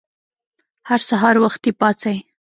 هر 0.89 0.99
سهار 1.09 1.35
وختي 1.43 1.71
پاڅئ! 1.79 2.17